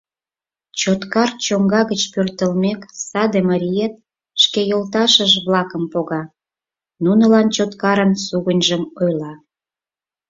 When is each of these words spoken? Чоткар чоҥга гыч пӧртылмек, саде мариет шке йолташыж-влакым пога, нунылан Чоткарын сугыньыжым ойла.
Чоткар 0.79 1.29
чоҥга 1.45 1.81
гыч 1.91 2.01
пӧртылмек, 2.13 2.81
саде 3.09 3.39
мариет 3.49 3.93
шке 4.41 4.61
йолташыж-влакым 4.71 5.83
пога, 5.93 6.23
нунылан 7.03 7.47
Чоткарын 7.55 8.11
сугыньыжым 8.25 8.83
ойла. 9.01 9.33